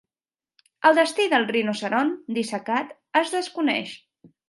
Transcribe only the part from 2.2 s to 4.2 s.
dissecat es desconeix.